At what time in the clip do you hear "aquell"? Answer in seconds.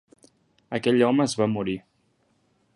0.77-1.05